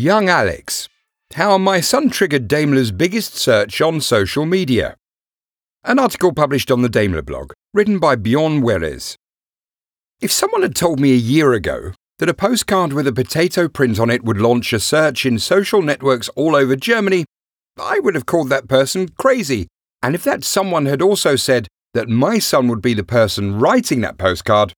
Young 0.00 0.30
Alex. 0.30 0.88
How 1.34 1.58
my 1.58 1.82
son 1.82 2.08
triggered 2.08 2.48
Daimler's 2.48 2.90
biggest 2.90 3.34
search 3.34 3.82
on 3.82 4.00
social 4.00 4.46
media. 4.46 4.96
An 5.84 5.98
article 5.98 6.32
published 6.32 6.70
on 6.70 6.80
the 6.80 6.88
Daimler 6.88 7.20
blog, 7.20 7.52
written 7.74 7.98
by 7.98 8.16
Bjorn 8.16 8.62
Werres. 8.62 9.16
If 10.18 10.32
someone 10.32 10.62
had 10.62 10.74
told 10.74 11.00
me 11.00 11.12
a 11.12 11.16
year 11.16 11.52
ago 11.52 11.92
that 12.18 12.30
a 12.30 12.34
postcard 12.34 12.94
with 12.94 13.06
a 13.08 13.12
potato 13.12 13.68
print 13.68 14.00
on 14.00 14.08
it 14.08 14.24
would 14.24 14.40
launch 14.40 14.72
a 14.72 14.80
search 14.80 15.26
in 15.26 15.38
social 15.38 15.82
networks 15.82 16.30
all 16.30 16.56
over 16.56 16.76
Germany, 16.76 17.26
I 17.78 17.98
would 17.98 18.14
have 18.14 18.24
called 18.24 18.48
that 18.48 18.68
person 18.68 19.10
crazy. 19.18 19.68
And 20.02 20.14
if 20.14 20.24
that 20.24 20.44
someone 20.44 20.86
had 20.86 21.02
also 21.02 21.36
said 21.36 21.68
that 21.92 22.08
my 22.08 22.38
son 22.38 22.68
would 22.68 22.80
be 22.80 22.94
the 22.94 23.04
person 23.04 23.60
writing 23.60 24.00
that 24.00 24.16
postcard, 24.16 24.72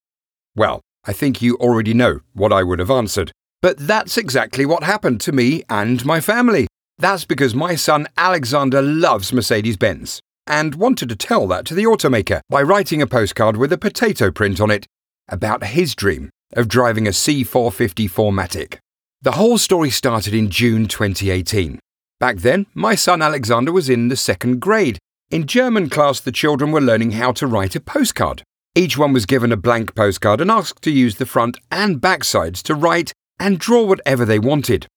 well, 0.53 0.81
I 1.05 1.13
think 1.13 1.41
you 1.41 1.55
already 1.55 1.93
know 1.93 2.19
what 2.33 2.51
I 2.51 2.63
would 2.63 2.79
have 2.79 2.91
answered. 2.91 3.31
But 3.63 3.77
that's 3.77 4.17
exactly 4.17 4.65
what 4.65 4.83
happened 4.83 5.21
to 5.21 5.31
me 5.31 5.63
and 5.69 6.05
my 6.05 6.19
family. 6.19 6.67
That's 6.97 7.23
because 7.23 7.55
my 7.55 7.75
son 7.75 8.07
Alexander 8.17 8.81
loves 8.81 9.31
Mercedes 9.31 9.77
Benz 9.77 10.19
and 10.45 10.75
wanted 10.75 11.07
to 11.07 11.15
tell 11.15 11.47
that 11.47 11.65
to 11.67 11.73
the 11.73 11.85
automaker 11.85 12.41
by 12.49 12.61
writing 12.61 13.01
a 13.01 13.07
postcard 13.07 13.55
with 13.55 13.71
a 13.71 13.77
potato 13.77 14.31
print 14.31 14.59
on 14.59 14.69
it 14.69 14.85
about 15.29 15.63
his 15.63 15.95
dream 15.95 16.29
of 16.57 16.67
driving 16.67 17.07
a 17.07 17.11
C450 17.11 18.11
4MATIC. 18.11 18.79
The 19.21 19.31
whole 19.31 19.57
story 19.57 19.89
started 19.89 20.33
in 20.33 20.49
June 20.49 20.89
2018. 20.89 21.79
Back 22.19 22.39
then, 22.39 22.65
my 22.73 22.95
son 22.95 23.21
Alexander 23.21 23.71
was 23.71 23.89
in 23.89 24.09
the 24.09 24.17
second 24.17 24.59
grade. 24.59 24.99
In 25.31 25.47
German 25.47 25.89
class, 25.89 26.19
the 26.19 26.33
children 26.33 26.73
were 26.73 26.81
learning 26.81 27.11
how 27.11 27.31
to 27.31 27.47
write 27.47 27.77
a 27.77 27.79
postcard. 27.79 28.43
Each 28.75 28.97
one 28.97 29.13
was 29.13 29.25
given 29.25 29.53
a 29.53 29.57
blank 29.57 29.95
postcard 29.95 30.41
and 30.41 30.51
asked 30.51 30.81
to 30.81 30.91
use 30.91 31.15
the 31.15 31.25
front 31.25 31.57
and 31.71 32.01
back 32.01 32.25
sides 32.25 32.61
to 32.63 32.75
write 32.75 33.13
and 33.39 33.59
draw 33.59 33.83
whatever 33.83 34.25
they 34.25 34.39
wanted. 34.39 34.87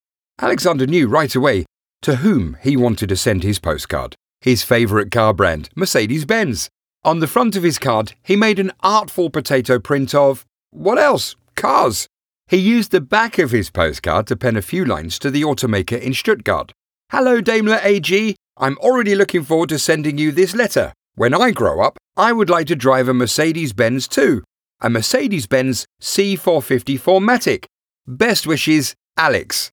Alexander 0.41 0.87
knew 0.87 1.09
right 1.09 1.35
away 1.35 1.65
to 2.03 2.17
whom 2.17 2.57
he 2.63 2.77
wanted 2.77 3.09
to 3.09 3.17
send 3.17 3.43
his 3.43 3.59
postcard. 3.59 4.15
His 4.41 4.63
favourite 4.63 5.11
car 5.11 5.35
brand, 5.35 5.71
Mercedes 5.75 6.25
Benz. 6.25 6.69
On 7.05 7.21
the 7.21 7.27
front 7.27 7.57
of 7.57 7.63
his 7.63 7.79
card, 7.79 8.15
he 8.23 8.37
made 8.37 8.59
an 8.59 8.73
artful 8.81 9.31
potato 9.31 9.79
print 9.79 10.15
of 10.15 10.45
what 10.71 10.99
else? 10.99 11.37
Cars. 11.55 12.07
He 12.49 12.59
used 12.59 12.91
the 12.91 13.01
back 13.01 13.39
of 13.39 13.51
his 13.51 13.71
postcard 13.71 14.27
to 14.29 14.37
pen 14.37 14.57
a 14.57 14.63
few 14.63 14.85
lines 14.85 15.19
to 15.21 15.31
the 15.31 15.43
automaker 15.43 16.01
in 16.01 16.15
Stuttgart. 16.15 16.73
Hello, 17.11 17.41
Daimler 17.41 17.81
AG. 17.83 18.37
I'm 18.57 18.79
already 18.79 19.15
looking 19.15 19.43
forward 19.43 19.71
to 19.71 19.79
sending 19.79 20.19
you 20.19 20.33
this 20.33 20.55
letter. 20.55 20.93
When 21.15 21.35
I 21.35 21.51
grow 21.51 21.81
up, 21.81 21.97
I 22.17 22.33
would 22.33 22.51
like 22.51 22.67
to 22.69 22.77
drive 22.77 23.09
a 23.09 23.15
Mercedes 23.15 23.73
Benz 23.73 24.07
too. 24.07 24.45
A 24.81 24.91
Mercedes 24.91 25.47
Benz 25.47 25.87
C450 26.03 27.01
4MATIC. 27.01 27.65
Best 28.09 28.47
wishes, 28.47 28.95
Alex. 29.17 29.73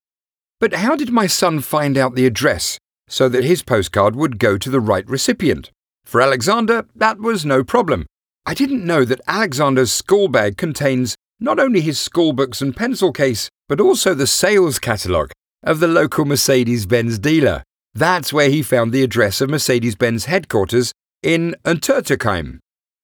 But 0.58 0.74
how 0.74 0.96
did 0.96 1.10
my 1.10 1.28
son 1.28 1.60
find 1.60 1.96
out 1.96 2.16
the 2.16 2.26
address 2.26 2.78
so 3.08 3.28
that 3.28 3.44
his 3.44 3.62
postcard 3.62 4.16
would 4.16 4.40
go 4.40 4.58
to 4.58 4.70
the 4.70 4.80
right 4.80 5.08
recipient? 5.08 5.70
For 6.04 6.20
Alexander, 6.20 6.86
that 6.96 7.20
was 7.20 7.44
no 7.44 7.62
problem. 7.62 8.06
I 8.44 8.54
didn't 8.54 8.84
know 8.84 9.04
that 9.04 9.20
Alexander's 9.28 9.92
school 9.92 10.26
bag 10.26 10.56
contains 10.56 11.14
not 11.38 11.60
only 11.60 11.80
his 11.80 12.00
school 12.00 12.32
books 12.32 12.60
and 12.60 12.76
pencil 12.76 13.12
case, 13.12 13.48
but 13.68 13.80
also 13.80 14.14
the 14.14 14.26
sales 14.26 14.80
catalogue 14.80 15.30
of 15.62 15.78
the 15.78 15.88
local 15.88 16.24
Mercedes 16.24 16.86
Benz 16.86 17.20
dealer. 17.20 17.62
That's 17.94 18.32
where 18.32 18.50
he 18.50 18.62
found 18.62 18.92
the 18.92 19.04
address 19.04 19.40
of 19.40 19.48
Mercedes 19.48 19.94
Benz 19.94 20.24
headquarters 20.24 20.92
in 21.22 21.54
Untertürkheim. 21.64 22.58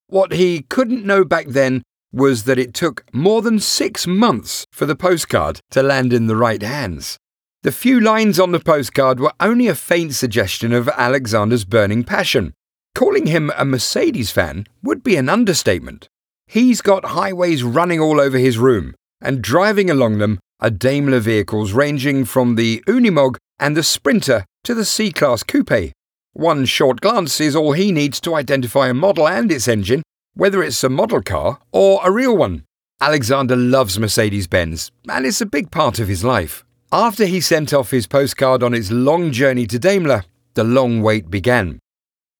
What 0.08 0.32
he 0.32 0.62
couldn't 0.62 1.06
know 1.06 1.24
back 1.24 1.46
then 1.46 1.82
was 2.12 2.44
that 2.44 2.58
it 2.58 2.74
took 2.74 3.04
more 3.12 3.42
than 3.42 3.58
six 3.58 4.06
months 4.06 4.66
for 4.72 4.86
the 4.86 4.96
postcard 4.96 5.60
to 5.70 5.82
land 5.82 6.12
in 6.12 6.26
the 6.26 6.36
right 6.36 6.62
hands. 6.62 7.18
The 7.62 7.72
few 7.72 8.00
lines 8.00 8.40
on 8.40 8.52
the 8.52 8.60
postcard 8.60 9.20
were 9.20 9.32
only 9.38 9.68
a 9.68 9.74
faint 9.74 10.14
suggestion 10.14 10.72
of 10.72 10.88
Alexander's 10.88 11.64
burning 11.64 12.04
passion. 12.04 12.54
Calling 12.94 13.26
him 13.26 13.52
a 13.56 13.64
Mercedes 13.64 14.30
fan 14.30 14.66
would 14.82 15.02
be 15.02 15.16
an 15.16 15.28
understatement. 15.28 16.08
He's 16.46 16.82
got 16.82 17.04
highways 17.04 17.62
running 17.62 18.00
all 18.00 18.20
over 18.20 18.38
his 18.38 18.58
room, 18.58 18.94
and 19.20 19.42
driving 19.42 19.90
along 19.90 20.18
them 20.18 20.40
are 20.58 20.70
Daimler 20.70 21.20
vehicles 21.20 21.72
ranging 21.72 22.24
from 22.24 22.56
the 22.56 22.82
Unimog 22.86 23.36
and 23.58 23.76
the 23.76 23.82
Sprinter 23.82 24.44
to 24.64 24.74
the 24.74 24.84
C 24.84 25.12
Class 25.12 25.42
Coupe. 25.42 25.92
One 26.32 26.64
short 26.64 27.00
glance 27.00 27.40
is 27.40 27.54
all 27.54 27.72
he 27.72 27.92
needs 27.92 28.20
to 28.22 28.34
identify 28.34 28.88
a 28.88 28.94
model 28.94 29.28
and 29.28 29.52
its 29.52 29.68
engine, 29.68 30.02
whether 30.34 30.62
it's 30.62 30.84
a 30.84 30.88
model 30.88 31.22
car 31.22 31.58
or 31.72 32.00
a 32.04 32.10
real 32.10 32.36
one. 32.36 32.64
Alexander 33.00 33.56
loves 33.56 33.98
Mercedes 33.98 34.46
Benz, 34.46 34.90
and 35.08 35.24
it's 35.24 35.40
a 35.40 35.46
big 35.46 35.70
part 35.70 35.98
of 35.98 36.08
his 36.08 36.22
life. 36.22 36.64
After 36.92 37.24
he 37.24 37.40
sent 37.40 37.72
off 37.72 37.90
his 37.90 38.06
postcard 38.06 38.62
on 38.62 38.74
its 38.74 38.90
long 38.90 39.32
journey 39.32 39.66
to 39.68 39.78
Daimler, 39.78 40.24
the 40.54 40.64
long 40.64 41.02
wait 41.02 41.30
began. 41.30 41.78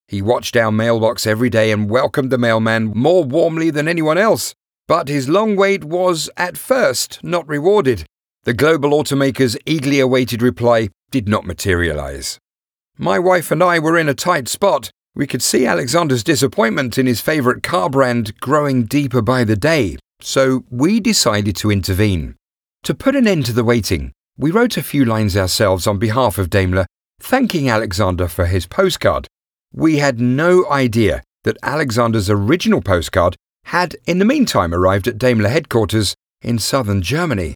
He 0.09 0.21
watched 0.21 0.57
our 0.57 0.73
mailbox 0.73 1.27
every 1.27 1.51
day 1.51 1.71
and 1.71 1.89
welcomed 1.89 2.31
the 2.31 2.39
mailman 2.39 2.93
more 2.97 3.23
warmly 3.23 3.71
than 3.71 3.87
anyone 3.87 4.19
else. 4.19 4.55
But 4.89 5.07
his 5.07 5.29
long 5.29 5.55
wait 5.55 5.85
was, 5.85 6.29
at 6.37 6.59
first, 6.59 7.23
not 7.23 7.47
rewarded. 7.47 8.05
The 8.43 8.53
global 8.53 8.91
automaker's 8.91 9.57
eagerly 9.67 10.01
awaited 10.01 10.43
reply 10.43 10.89
did 11.13 11.29
not 11.29 11.47
materialize. 11.47 12.39
My 12.99 13.19
wife 13.19 13.53
and 13.53 13.63
I 13.63 13.79
were 13.79 13.97
in 13.97 14.09
a 14.09 14.15
tight 14.15 14.49
spot. 14.49 14.91
We 15.15 15.27
could 15.27 15.43
see 15.43 15.67
Alexander's 15.67 16.23
disappointment 16.23 16.97
in 16.97 17.07
his 17.07 17.21
favourite 17.21 17.63
car 17.63 17.91
brand 17.91 18.39
growing 18.41 18.85
deeper 18.85 19.21
by 19.21 19.43
the 19.43 19.57
day, 19.57 19.97
so 20.21 20.65
we 20.71 21.01
decided 21.01 21.57
to 21.57 21.71
intervene. 21.71 22.37
To 22.85 22.95
put 22.95 23.17
an 23.17 23.27
end 23.27 23.47
to 23.47 23.53
the 23.53 23.65
waiting, 23.65 24.13
we 24.39 24.53
wrote 24.53 24.77
a 24.77 24.83
few 24.83 25.05
lines 25.05 25.37
ourselves 25.37 25.87
on 25.87 25.99
behalf 25.99 26.39
of 26.39 26.49
Daimler, 26.49 26.87
thanking 27.21 27.69
Alexander 27.69 28.29
for 28.29 28.47
his 28.47 28.67
postcard. 28.67 29.27
We 29.75 29.99
had 29.99 30.21
no 30.21 30.69
idea 30.71 31.23
that 31.45 31.59
Alexander's 31.63 32.31
original 32.31 32.81
postcard 32.81 33.37
had, 33.65 33.97
in 34.07 34.19
the 34.19 34.25
meantime, 34.25 34.73
arrived 34.73 35.09
at 35.09 35.19
Daimler 35.19 35.49
headquarters 35.49 36.15
in 36.41 36.59
southern 36.59 37.03
Germany. 37.03 37.55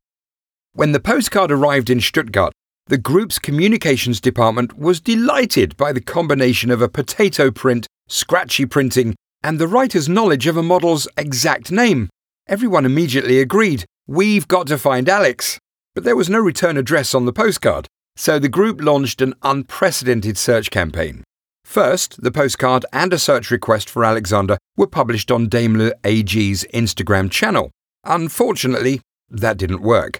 When 0.73 0.93
the 0.93 1.01
postcard 1.01 1.53
arrived 1.53 1.89
in 1.89 2.01
Stuttgart, 2.01 2.53
the 2.87 2.99
group's 2.99 3.39
communications 3.39 4.21
department 4.21 4.79
was 4.79 5.01
delighted 5.01 5.75
by 5.77 5.91
the 5.93 6.03
combination 6.03 6.71
of 6.71 6.83
a 6.83 6.89
potato 6.89 7.51
print, 7.51 7.87
scratchy 8.09 8.67
printing, 8.67 9.15
and 9.43 9.59
the 9.59 9.69
writer's 9.69 10.09
knowledge 10.09 10.47
of 10.47 10.59
a 10.59 10.63
model's 10.63 11.09
exact 11.17 11.73
name. 11.73 12.11
Everyone 12.47 12.85
immediately 12.85 13.41
agreed, 13.41 13.87
we've 14.07 14.47
got 14.47 14.67
to 14.67 14.77
find 14.77 15.09
Alex. 15.09 15.59
But 15.95 16.05
there 16.05 16.17
was 16.17 16.29
no 16.29 16.41
return 16.41 16.77
address 16.77 17.15
on 17.15 17.25
the 17.25 17.33
postcard, 17.33 17.87
so 18.17 18.39
the 18.39 18.51
group 18.51 18.83
launched 18.83 19.23
an 19.23 19.35
unprecedented 19.43 20.37
search 20.37 20.71
campaign. 20.71 21.25
First, 21.65 22.23
the 22.23 22.31
postcard 22.31 22.85
and 22.93 23.15
a 23.15 23.19
search 23.19 23.51
request 23.51 23.89
for 23.89 24.05
Alexander 24.05 24.59
were 24.77 24.87
published 24.87 25.31
on 25.31 25.49
Daimler 25.49 25.95
AG's 26.05 26.67
Instagram 26.75 27.31
channel. 27.31 27.71
Unfortunately, 28.05 29.01
that 29.31 29.57
didn't 29.57 29.81
work. 29.81 30.19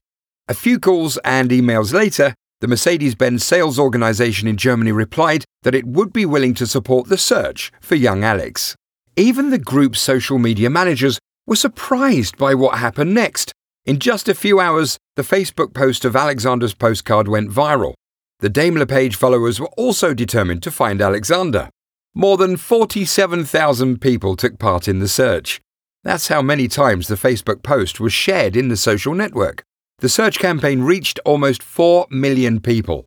A 0.49 0.55
few 0.55 0.79
calls 0.79 1.19
and 1.19 1.51
emails 1.51 1.93
later, 1.93 2.35
the 2.61 2.69
Mercedes 2.69 3.15
Benz 3.15 3.45
sales 3.45 3.79
organization 3.79 4.49
in 4.49 4.57
Germany 4.57 4.93
replied 4.93 5.45
that 5.63 5.75
it 5.75 5.87
would 5.87 6.13
be 6.13 6.25
willing 6.25 6.55
to 6.55 6.67
support 6.67 7.09
the 7.09 7.19
search 7.19 7.73
for 7.81 7.95
young 7.95 8.25
Alex. 8.25 8.75
Even 9.17 9.51
the 9.51 9.59
group's 9.59 10.01
social 10.01 10.39
media 10.39 10.71
managers 10.71 11.19
were 11.47 11.57
surprised 11.57 12.37
by 12.39 12.55
what 12.55 12.79
happened 12.79 13.15
next. 13.15 13.53
In 13.85 13.99
just 13.99 14.29
a 14.29 14.35
few 14.35 14.61
hours, 14.61 14.97
the 15.17 15.23
Facebook 15.23 15.75
post 15.75 16.05
of 16.05 16.17
Alexander's 16.17 16.75
postcard 16.75 17.29
went 17.29 17.51
viral. 17.51 17.95
The 18.41 18.49
Daimler 18.49 18.87
page 18.87 19.17
followers 19.17 19.61
were 19.61 19.71
also 19.77 20.15
determined 20.15 20.63
to 20.63 20.71
find 20.71 21.01
Alexander. 21.01 21.69
More 22.15 22.37
than 22.37 22.57
47,000 22.57 24.01
people 24.01 24.37
took 24.37 24.59
part 24.59 24.89
in 24.89 25.01
the 25.01 25.09
search. 25.09 25.61
That's 26.03 26.29
how 26.29 26.43
many 26.43 26.69
times 26.69 27.09
the 27.09 27.15
Facebook 27.15 27.63
post 27.63 28.01
was 28.01 28.13
shared 28.13 28.57
in 28.57 28.69
the 28.69 28.77
social 28.77 29.15
network. 29.15 29.65
The 29.99 30.09
search 30.09 30.39
campaign 30.39 30.83
reached 30.83 31.21
almost 31.25 31.63
4 31.63 32.07
million 32.11 32.61
people. 32.61 33.07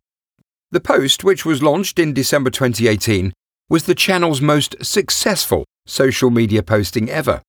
The 0.70 0.80
post, 0.80 1.24
which 1.24 1.44
was 1.44 1.62
launched 1.62 1.98
in 1.98 2.12
December 2.12 2.50
2018, 2.50 3.32
was 3.68 3.84
the 3.84 3.94
channel's 3.94 4.40
most 4.40 4.76
successful 4.84 5.64
social 5.86 6.30
media 6.30 6.62
posting 6.62 7.08
ever. 7.10 7.42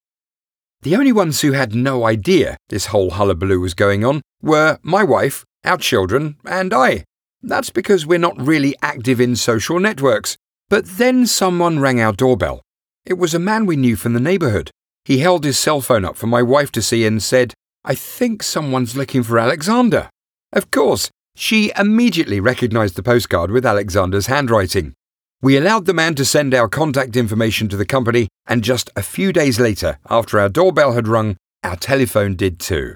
The 0.81 0.95
only 0.95 1.12
ones 1.12 1.41
who 1.41 1.51
had 1.51 1.75
no 1.75 2.06
idea 2.06 2.57
this 2.69 2.88
whole 2.88 3.12
hullabaloo 3.12 3.59
was 3.59 3.74
going 3.74 4.06
on 4.06 4.21
were 4.41 4.80
my 4.81 5.03
wife, 5.03 5.44
our 5.65 5.77
children, 5.77 6.38
and 6.45 6.74
I. 6.74 7.03
That's 7.41 7.69
because 7.69 8.06
we're 8.06 8.19
not 8.19 8.39
really 8.39 8.75
active 8.81 9.19
in 9.19 9.36
social 9.36 9.80
networks. 9.80 10.38
But 10.69 10.86
then 10.86 11.25
someone 11.25 11.80
rang 11.80 12.00
our 12.00 12.13
doorbell. 12.13 12.62
It 13.06 13.18
was 13.18 13.33
a 13.33 13.39
man 13.39 13.65
we 13.65 13.75
knew 13.75 13.95
from 13.95 14.13
the 14.13 14.19
neighbourhood. 14.19 14.71
He 15.03 15.18
held 15.18 15.44
his 15.44 15.57
cell 15.57 15.81
phone 15.81 16.06
up 16.06 16.15
for 16.15 16.27
my 16.27 16.44
wife 16.44 16.71
to 16.74 16.81
see 16.81 17.06
and 17.06 17.24
said, 17.24 17.53
I 17.85 17.95
think 17.95 18.43
someone's 18.43 18.97
looking 18.97 19.23
for 19.23 19.39
Alexander. 19.39 20.09
Of 20.51 20.69
course, 20.71 21.09
she 21.35 21.71
immediately 21.77 22.39
recognized 22.39 22.95
the 22.95 23.03
postcard 23.03 23.51
with 23.51 23.65
Alexander's 23.65 24.27
handwriting. 24.27 24.93
We 25.41 25.55
allowed 25.55 25.85
the 25.85 25.93
man 25.93 26.15
to 26.15 26.25
send 26.25 26.53
our 26.53 26.67
contact 26.67 27.15
information 27.15 27.69
to 27.69 27.77
the 27.77 27.85
company, 27.85 28.27
and 28.45 28.61
just 28.61 28.89
a 28.97 29.01
few 29.01 29.31
days 29.31 29.59
later, 29.59 29.97
after 30.09 30.39
our 30.39 30.49
doorbell 30.49 30.91
had 30.91 31.07
rung, 31.07 31.37
our 31.63 31.77
telephone 31.77 32.35
did 32.35 32.59
too. 32.59 32.95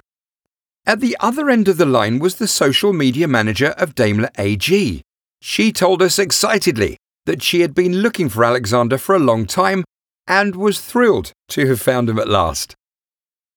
At 0.85 1.00
the 1.00 1.15
other 1.21 1.50
end 1.50 1.69
of 1.69 1.77
the 1.77 1.85
line 1.85 2.19
was 2.19 2.35
the 2.35 2.47
social 2.47 2.91
media 2.91 3.30
manager 3.30 3.69
of 3.77 3.95
Daimler 3.95 4.30
AG. 4.38 5.01
She 5.39 5.71
told 5.71 6.01
us 6.01 6.19
excitedly 6.19 6.97
that 7.25 7.41
she 7.41 7.62
had 7.62 7.74
been 7.74 8.01
looking 8.01 8.27
for 8.27 8.44
Alexander 8.44 8.97
for 8.97 9.15
a 9.15 9.19
long 9.19 9.45
time 9.45 9.85
and 10.27 10.57
was 10.57 10.81
thrilled 10.81 11.31
to 11.50 11.65
have 11.68 11.80
found 11.80 12.09
him 12.09 12.19
at 12.19 12.27
last. 12.27 12.75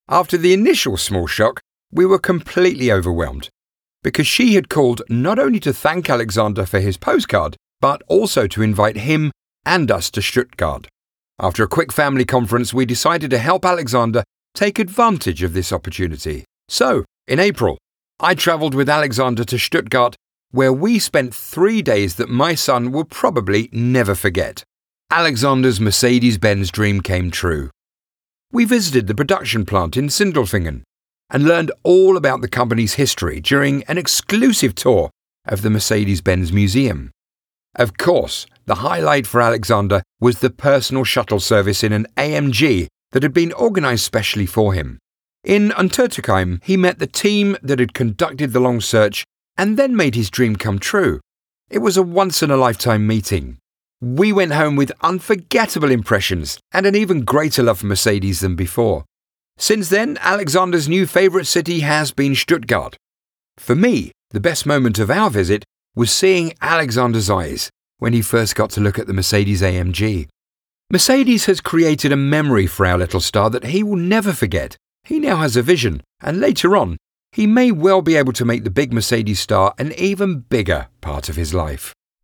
After 0.09 0.37
the 0.37 0.53
initial 0.53 0.97
small 0.97 1.27
shock, 1.27 1.61
we 1.91 2.07
were 2.07 2.19
completely 2.19 2.93
overwhelmed 2.93 3.49
because 4.07 4.27
she 4.27 4.55
had 4.55 4.69
called 4.69 5.03
not 5.09 5.37
only 5.37 5.59
to 5.59 5.73
thank 5.73 6.09
Alexander 6.09 6.65
for 6.65 6.79
his 6.79 6.97
postcard, 6.97 7.57
but 7.81 8.03
also 8.07 8.47
to 8.47 8.63
invite 8.63 8.99
him 8.99 9.33
and 9.65 9.91
us 9.91 10.13
to 10.13 10.23
Stuttgart. 10.23 10.87
After 11.41 11.65
a 11.65 11.69
quick 11.69 11.93
family 11.93 12.25
conference, 12.25 12.73
we 12.73 12.87
decided 12.87 13.31
to 13.31 13.39
help 13.39 13.65
Alexander 13.65 14.23
take 14.55 14.79
advantage 14.79 15.43
of 15.43 15.55
this 15.55 15.73
opportunity. 15.73 16.45
So, 16.69 17.05
in 17.27 17.41
April, 17.41 17.79
I 18.21 18.37
travelled 18.37 18.75
with 18.75 18.89
Alexander 18.89 19.43
to 19.43 19.59
Stuttgart, 19.59 20.15
where 20.53 20.73
we 20.73 21.01
spent 21.01 21.35
three 21.35 21.83
days 21.83 22.15
that 22.15 22.29
my 22.29 22.55
son 22.55 22.93
will 22.93 23.05
probably 23.05 23.69
never 23.73 24.15
forget. 24.15 24.63
Alexander's 25.11 25.81
Mercedes 25.81 26.39
Benz 26.39 26.71
dream 26.71 27.01
came 27.01 27.33
true. 27.33 27.71
We 28.53 28.65
visited 28.65 29.07
the 29.07 29.15
production 29.15 29.67
plant 29.67 29.97
in 29.97 30.07
Sindelfingen 30.07 30.83
and 31.31 31.45
learned 31.45 31.73
all 31.83 32.17
about 32.17 32.41
the 32.41 32.49
company's 32.49 32.95
history 32.95 33.41
during 33.41 33.83
an 33.85 33.99
exclusive 33.99 34.75
tour 34.75 35.11
of 35.47 35.63
the 35.63 35.71
Mercedes 35.71 36.21
Benz 36.21 36.53
Museum. 36.53 37.11
Of 37.75 37.99
course, 37.99 38.47
the 38.67 38.77
highlight 38.77 39.27
for 39.27 39.41
Alexander 39.41 40.03
was 40.21 40.39
the 40.39 40.51
personal 40.51 41.05
shuttle 41.05 41.41
service 41.41 41.85
in 41.85 41.93
an 41.93 42.07
AMG 42.17 42.87
that 43.13 43.23
had 43.23 43.33
been 43.33 43.53
organised 43.53 44.05
specially 44.05 44.47
for 44.47 44.73
him. 44.73 44.99
In 45.45 45.71
Untertürkheim, 45.71 46.63
he 46.65 46.77
met 46.77 46.99
the 46.99 47.07
team 47.07 47.57
that 47.63 47.79
had 47.79 47.95
conducted 47.95 48.53
the 48.53 48.61
long 48.61 48.81
search 48.81 49.25
and 49.57 49.77
then 49.77 49.95
made 49.97 50.15
his 50.15 50.31
dream 50.31 50.57
come 50.57 50.79
true. 50.79 51.21
It 51.71 51.79
was 51.79 51.97
a 51.97 52.03
once 52.03 52.43
in 52.43 52.51
a 52.51 52.57
lifetime 52.57 53.07
meeting. 53.07 53.59
We 54.01 54.31
went 54.31 54.53
home 54.53 54.77
with 54.77 54.93
unforgettable 55.01 55.91
impressions 55.91 56.59
and 56.73 56.85
an 56.85 56.95
even 56.95 57.25
greater 57.25 57.63
love 57.63 57.79
for 57.79 57.87
Mercedes 57.87 58.41
than 58.41 58.55
before. 58.55 59.05
Since 59.57 59.89
then, 59.89 60.19
Alexander's 60.21 60.89
new 60.89 61.07
favourite 61.07 61.47
city 61.47 61.81
has 61.81 62.13
been 62.13 62.35
Stuttgart. 62.35 62.97
For 63.57 63.75
me, 63.75 64.13
the 64.31 64.41
best 64.41 64.67
moment 64.67 64.99
of 64.99 65.11
our 65.11 65.31
visit 65.31 65.65
was 65.95 66.13
seeing 66.13 66.53
Alexander's 66.61 67.31
eyes 67.31 67.71
when 67.99 68.13
he 68.13 68.21
first 68.21 68.55
got 68.55 68.69
to 68.71 68.83
look 68.83 68.99
at 68.99 69.07
the 69.07 69.15
Mercedes 69.15 69.63
AMG. 69.63 70.29
Mercedes 70.93 71.47
has 71.47 71.63
created 71.63 72.13
a 72.13 72.17
memory 72.17 72.67
for 72.67 72.85
our 72.85 72.99
little 72.99 73.21
star 73.21 73.49
that 73.49 73.65
he 73.65 73.83
will 73.83 73.97
never 73.97 74.35
forget. 74.35 74.77
He 75.05 75.19
now 75.19 75.37
has 75.37 75.57
a 75.57 75.63
vision, 75.63 76.03
and 76.21 76.39
later 76.39 76.77
on, 76.77 76.99
he 77.33 77.47
may 77.47 77.73
well 77.73 78.03
be 78.03 78.17
able 78.17 78.35
to 78.35 78.45
make 78.45 78.65
the 78.65 78.71
big 78.71 78.93
Mercedes 78.93 79.41
star 79.41 79.75
an 79.79 79.93
even 79.93 80.41
bigger 80.41 80.89
part 81.01 81.31
of 81.31 81.37
his 81.37 81.55
life. 81.55 81.95